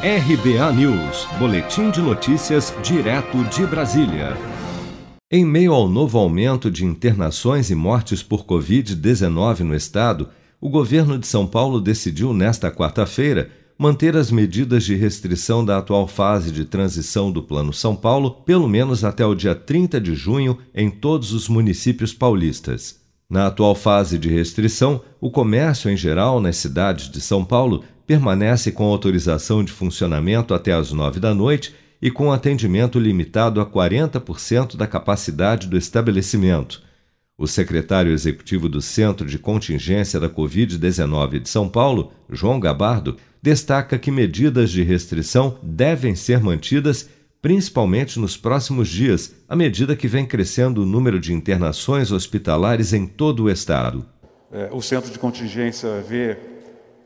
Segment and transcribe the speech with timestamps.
[0.00, 4.36] RBA News, Boletim de Notícias, direto de Brasília.
[5.28, 10.28] Em meio ao novo aumento de internações e mortes por Covid-19 no estado,
[10.60, 16.06] o governo de São Paulo decidiu, nesta quarta-feira, manter as medidas de restrição da atual
[16.06, 20.58] fase de transição do Plano São Paulo, pelo menos até o dia 30 de junho,
[20.72, 23.00] em todos os municípios paulistas.
[23.28, 28.72] Na atual fase de restrição, o comércio em geral nas cidades de São Paulo permanece
[28.72, 34.78] com autorização de funcionamento até às nove da noite e com atendimento limitado a 40%
[34.78, 36.82] da capacidade do estabelecimento.
[37.36, 43.98] O secretário executivo do Centro de Contingência da Covid-19 de São Paulo, João Gabardo, destaca
[43.98, 47.10] que medidas de restrição devem ser mantidas
[47.42, 53.06] principalmente nos próximos dias, à medida que vem crescendo o número de internações hospitalares em
[53.06, 54.06] todo o estado.
[54.50, 56.57] É, o Centro de Contingência vê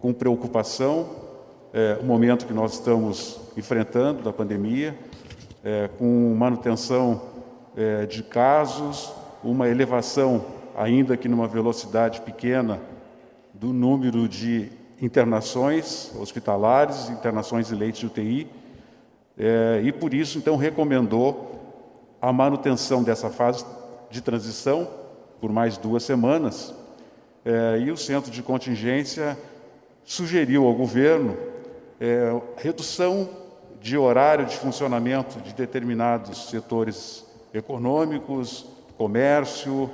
[0.00, 1.26] com preocupação
[1.72, 4.98] é, o momento que nós estamos enfrentando da pandemia,
[5.62, 7.20] é, com manutenção
[7.76, 9.12] é, de casos,
[9.44, 10.44] uma elevação,
[10.74, 12.80] ainda que numa velocidade pequena,
[13.52, 14.70] do número de
[15.02, 18.50] internações hospitalares, internações em leitos de UTI,
[19.38, 21.60] é, e por isso, então, recomendou
[22.22, 23.66] a manutenção dessa fase
[24.10, 24.88] de transição
[25.40, 26.74] por mais duas semanas,
[27.44, 29.36] é, e o centro de contingência
[30.06, 31.36] sugeriu ao governo
[32.00, 33.28] é, redução
[33.82, 38.64] de horário de funcionamento de determinados setores econômicos,
[38.96, 39.90] comércio,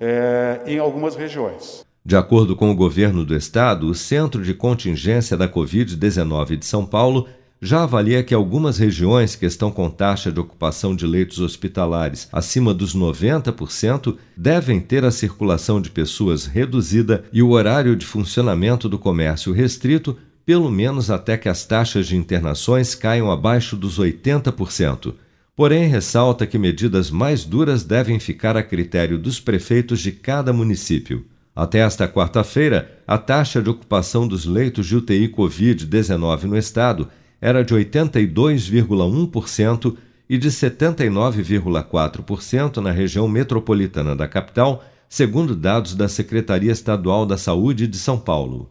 [0.00, 1.84] é, em algumas regiões.
[2.04, 6.84] De acordo com o governo do estado, o Centro de Contingência da Covid-19 de São
[6.84, 7.26] Paulo
[7.60, 12.74] já avalia que algumas regiões que estão com taxa de ocupação de leitos hospitalares acima
[12.74, 18.98] dos 90% devem ter a circulação de pessoas reduzida e o horário de funcionamento do
[18.98, 25.14] comércio restrito, pelo menos até que as taxas de internações caiam abaixo dos 80%.
[25.56, 31.24] Porém, ressalta que medidas mais duras devem ficar a critério dos prefeitos de cada município.
[31.54, 37.08] Até esta quarta-feira, a taxa de ocupação dos leitos de UTI Covid-19 no estado
[37.44, 39.96] era de 82,1%
[40.26, 47.86] e de 79,4% na região metropolitana da capital, segundo dados da Secretaria Estadual da Saúde
[47.86, 48.70] de São Paulo.